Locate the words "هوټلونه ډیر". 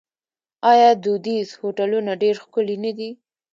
1.61-2.35